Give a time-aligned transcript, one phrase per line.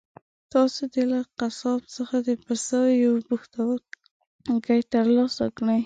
[0.53, 5.79] تاسو دې له قصاب څخه د پسه یو پښتورګی ترلاسه کړئ.